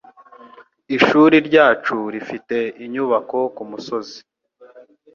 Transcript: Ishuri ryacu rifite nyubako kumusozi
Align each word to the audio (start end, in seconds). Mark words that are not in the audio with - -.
Ishuri 0.97 1.35
ryacu 1.47 1.95
rifite 2.13 2.57
nyubako 2.93 3.37
kumusozi 3.55 4.17